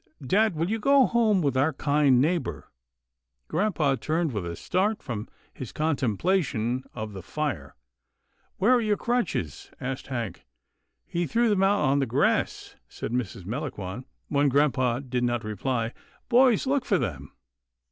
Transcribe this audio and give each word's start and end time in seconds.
Dad, 0.25 0.55
will 0.55 0.67
you 0.71 0.79
go 0.79 1.05
home 1.05 1.43
with 1.43 1.55
our 1.55 1.73
kind 1.73 2.19
neighbour?" 2.19 2.71
Grampa 3.47 3.95
turned 3.95 4.31
with 4.31 4.47
a 4.47 4.55
start 4.55 5.03
from 5.03 5.27
his 5.53 5.71
contemplation 5.71 6.83
of 6.95 7.13
the 7.13 7.21
fire." 7.21 7.75
Where 8.57 8.71
are 8.73 8.81
your 8.81 8.97
crutches?" 8.97 9.69
asked 9.79 10.07
Hank." 10.07 10.47
He 11.05 11.27
threw 11.27 11.49
them 11.49 11.61
out 11.61 11.81
on 11.81 11.99
the 11.99 12.07
grass," 12.07 12.77
said 12.89 13.11
Mrs. 13.11 13.45
Melangon, 13.45 14.05
when 14.27 14.49
grampa 14.49 15.01
did 15.07 15.23
not 15.23 15.43
reply," 15.43 15.93
boys, 16.29 16.65
look 16.65 16.83
for 16.83 16.97
them." 16.97 17.33